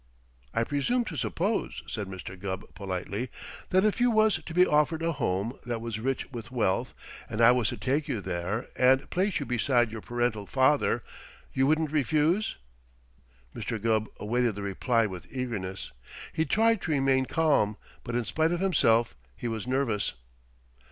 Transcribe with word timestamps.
"I 0.51 0.63
presume 0.63 1.05
to 1.05 1.15
suppose," 1.15 1.83
said 1.85 2.07
Mr. 2.07 2.35
Gubb 2.35 2.73
politely, 2.73 3.29
"that 3.69 3.85
if 3.85 4.01
you 4.01 4.09
was 4.09 4.41
to 4.43 4.51
be 4.51 4.65
offered 4.65 5.03
a 5.03 5.11
home 5.11 5.59
that 5.63 5.79
was 5.79 5.99
rich 5.99 6.31
with 6.31 6.49
wealth 6.49 6.95
and 7.29 7.39
I 7.39 7.51
was 7.51 7.69
to 7.69 7.77
take 7.77 8.07
you 8.07 8.19
there 8.19 8.67
and 8.75 9.07
place 9.11 9.39
you 9.39 9.45
beside 9.45 9.91
your 9.91 10.01
parental 10.01 10.47
father, 10.47 11.03
you 11.53 11.67
wouldn't 11.67 11.91
refuse?" 11.91 12.57
Mr. 13.55 13.79
Gubb 13.79 14.09
awaited 14.19 14.55
the 14.55 14.63
reply 14.63 15.05
with 15.05 15.31
eagerness. 15.31 15.91
He 16.33 16.45
tried 16.45 16.81
to 16.81 16.91
remain 16.91 17.25
calm, 17.27 17.77
but 18.03 18.15
in 18.15 18.25
spite 18.25 18.51
of 18.51 18.59
himself 18.59 19.15
he 19.35 19.47
was 19.47 19.67
nervous. 19.67 20.13